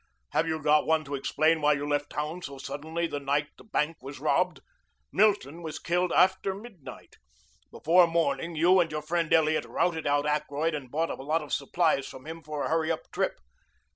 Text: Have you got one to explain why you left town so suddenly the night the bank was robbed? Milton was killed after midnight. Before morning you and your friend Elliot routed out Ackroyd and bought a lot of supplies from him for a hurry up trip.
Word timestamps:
Have 0.31 0.47
you 0.47 0.59
got 0.59 0.87
one 0.87 1.03
to 1.05 1.13
explain 1.13 1.61
why 1.61 1.73
you 1.73 1.87
left 1.87 2.09
town 2.09 2.41
so 2.41 2.57
suddenly 2.57 3.05
the 3.05 3.19
night 3.19 3.49
the 3.59 3.63
bank 3.63 3.97
was 4.01 4.19
robbed? 4.19 4.61
Milton 5.11 5.61
was 5.61 5.77
killed 5.77 6.11
after 6.11 6.55
midnight. 6.55 7.17
Before 7.69 8.07
morning 8.07 8.55
you 8.55 8.79
and 8.79 8.91
your 8.91 9.03
friend 9.03 9.31
Elliot 9.31 9.65
routed 9.65 10.07
out 10.07 10.25
Ackroyd 10.25 10.73
and 10.73 10.89
bought 10.89 11.11
a 11.11 11.15
lot 11.21 11.43
of 11.43 11.53
supplies 11.53 12.07
from 12.07 12.25
him 12.25 12.41
for 12.41 12.63
a 12.65 12.69
hurry 12.69 12.91
up 12.91 13.11
trip. 13.11 13.37